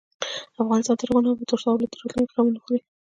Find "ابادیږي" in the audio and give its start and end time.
1.31-1.49